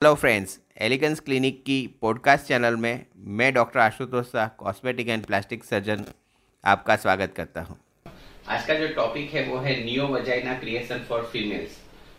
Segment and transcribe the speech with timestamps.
[0.00, 3.04] Hello friends elegance clinic की podcast channel में
[3.38, 6.04] मैं doctor Ashutosh Shah cosmetic and plastic surgeon
[6.64, 7.76] आपका स्वागत करता हूँ।
[8.48, 11.76] आज का जो टॉपिक है वो है neo vagina creation for females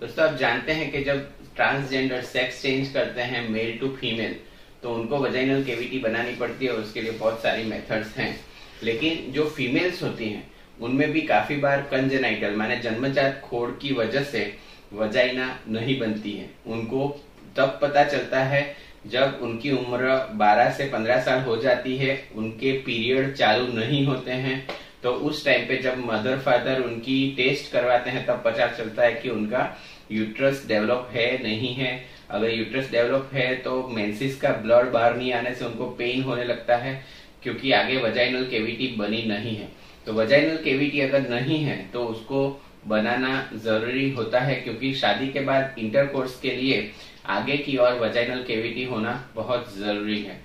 [0.00, 1.24] दोस्तों, आप जानते हैं कि जब
[1.56, 4.36] ट्रांसजेंडर सेक्स चेंज करते हैं मेल टू फीमेल
[4.82, 8.38] तो उनको वजाइनल केविटी बनानी पड़ती है और उसके लिए बहुत सारी मेथड्स हैं।
[8.82, 10.46] लेकिन जो फीमेल्स होती हैं,
[10.80, 14.46] उनमें भी काफ़ी बार कंजेनाइटल माने जन्मजात खोड़ की वजह से
[14.94, 17.14] वजाइना नहीं बनती है। उनको
[17.56, 18.64] तब पता चलता है
[19.06, 24.32] जब उनकी उम्र 12 से 15 साल हो जाती है, उनके पीरियड चालू नहीं होते
[24.32, 24.66] हैं
[25.02, 29.12] तो उस टाइम पे जब मदर फादर उनकी टेस्ट करवाते हैं, तब पता चलता है
[29.14, 29.76] कि उनका
[30.12, 31.92] यूट्रस डेवलप है नहीं है।
[32.30, 36.44] अगर यूट्रस डेवलप है तो मेंसिस का ब्लड बाहर नहीं आने से उनको पेन होने
[36.44, 36.94] लगता है,
[37.42, 39.68] क्योंकि आगे वजाइनल केविटी बनी नहीं है।
[40.06, 42.40] तो वजाइनल केविटी अगर नहीं है तो उसको
[42.84, 46.90] बनाना ज़रूरी होता है, क्योंकि शादी के बाद इंटरकोर्स के लिए
[47.30, 50.40] आगे की ओर वजाइनल केविटी होना बहुत ज़रूरी है।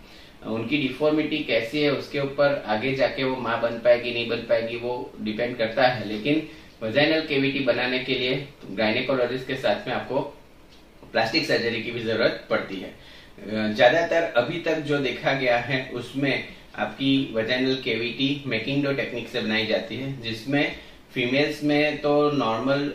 [0.47, 4.77] उनकी डिफॉर्मिटी कैसी है, उसके ऊपर आगे जाके वो माँ बन पाएगी, नहीं बन पाएगी,
[4.77, 6.47] वो डिपेंड करता है। लेकिन
[6.83, 10.19] वजाइनल केविटी बनाने के लिए गायनेकोलॉजिस्ट के साथ में आपको
[11.13, 12.93] प्लास्टिक सर्जरी की भी ज़रूरत पड़ती है।
[13.73, 19.65] ज़्यादातर अभी तक जो देखा गया है, उसमें आपकी वजाइनल केविटी मेकिंडो टेक्निक से बनाई
[19.65, 20.75] जाती है, जिसमें
[21.13, 22.91] फीमेल्स में तो नॉर्मल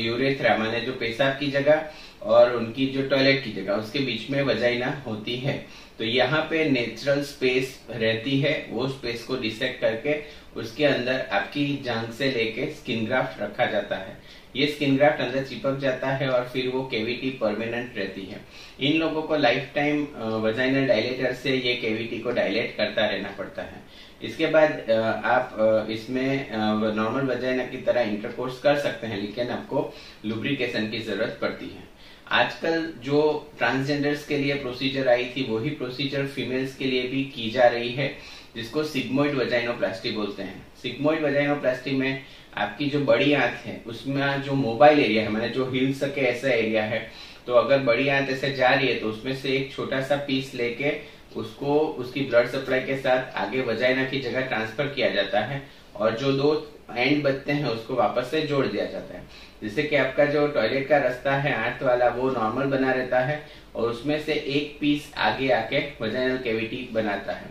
[0.00, 1.88] यूरेथ्रा माने जो पेशाब की जगह
[2.22, 5.64] और उनकी जो टॉयलेट की जगह, उसके बीच में वजाइना होती है।
[5.98, 10.14] तो यहाँ पे नेचुरल स्पेस रहती है, वो स्पेस को डिसेक्ट करके
[10.60, 14.16] उसके अंदर आपकी जांग से लेके स्किन ग्राफ्ट रखा जाता है।
[14.56, 18.40] ये स्किन ग्राफ्ट अंदर चिपक जाता है और फिर वो केविटी परमानेंट रहती है।
[18.80, 20.06] इन लोगों को लाइफ टाइम
[20.42, 23.82] वजाइनल डायलेटर से ये केविटी को डायलेट करता रहना पड़ता है।
[24.22, 24.90] इसके बाद
[25.26, 26.48] आप इसमें
[26.96, 29.92] नॉर्मल वजाइना की तरह इंटरकोर्स कर सकते हैं, लेकिन आपको
[30.24, 31.95] लुब्रिकेशन की ज़रूरत पड़ती है।
[32.26, 33.18] आजकल जो
[33.58, 37.92] ट्रांसजेंडर्स के लिए प्रोसीजर आई थी, वही प्रोसीजर फीमेल्स के लिए भी की जा रही
[37.92, 38.08] है,
[38.56, 42.22] जिसको सिग्मोइड वजाइनोप्लास्टी बोलते हैं। सिग्मोइड वजाइनोप्लास्टी में
[42.56, 46.48] आपकी जो बड़ी आंत है, उसमें जो मोबाइल एरिया है, मैंने जो हिल सके ऐसा
[46.48, 47.06] एरिया है
[47.46, 50.54] तो अगर बड़ी आंत ऐसे जा रही है तो उसमें से एक छोटा सा पीस
[50.54, 50.90] लेके
[51.36, 55.62] उसको, उसकी ब्लड सप्लाई के साथ आगे वजाइना की जगह ट्रांसफ़र किया जाता है
[55.96, 56.54] और जो दो
[56.90, 59.22] एंड बचते हैं उसको वापस से जोड़ दिया जाता है।
[59.62, 63.42] जिससे कि आपका जो टॉयलेट का रास्ता है आर्थ वाला वो नॉर्मल बना रहता है
[63.76, 67.50] और उसमें से एक पीस आगे आके वजाइनल केविटी बनाता है।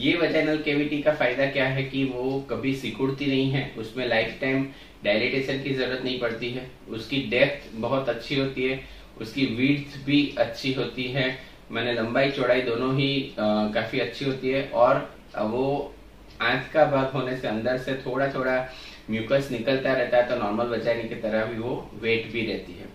[0.00, 4.36] ये वजाइनल केविटी का फ़ायदा क्या है कि वो कभी सिकुड़ती नहीं है उसमें लाइफ
[4.40, 4.66] टाइम
[5.04, 8.80] डायलिटेशन की ज़रूरत नहीं पड़ती है। उसकी डेप्थ बहुत अच्छी होती है
[9.20, 11.26] उसकी विड्थ भी अच्छी होती है।
[11.72, 15.94] मैंने लंबाई चौड़ाई दोनों ही आ, काफ़ी अच्छी होती है और वो
[16.42, 18.68] आँख का भाग होने से अंदर से थोड़ा थोड़ा
[19.10, 22.88] म्यूकस निकलता रहता है तो नॉर्मल वजाइनी की तरह भी वो वेट भी रहती है।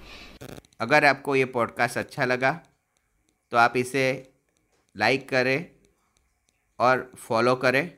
[0.80, 2.52] अगर आपको ये पॉडकास्ट अच्छा लगा
[3.52, 4.34] तो आप इसे
[4.98, 5.66] लाइक करें
[6.80, 7.92] और फॉलो करें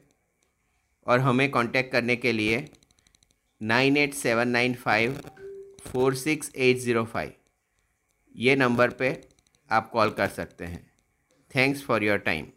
[1.07, 2.69] और हमें कांटेक्ट करने के लिए
[3.61, 5.21] nine eight seven nine five
[5.87, 7.33] four six eight zero five
[8.35, 9.27] ये नंबर पे
[9.71, 10.91] आप कॉल कर सकते हैं।
[11.55, 12.47] Thanks for your time